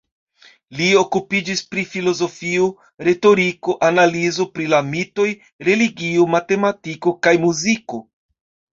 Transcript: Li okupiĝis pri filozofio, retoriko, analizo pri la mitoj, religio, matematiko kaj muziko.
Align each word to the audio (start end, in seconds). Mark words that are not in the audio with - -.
Li 0.77 0.85
okupiĝis 1.01 1.61
pri 1.73 1.83
filozofio, 1.89 2.71
retoriko, 3.09 3.77
analizo 3.91 4.49
pri 4.57 4.69
la 4.75 4.83
mitoj, 4.91 5.29
religio, 5.71 6.29
matematiko 6.37 7.19
kaj 7.25 7.39
muziko. 7.49 8.07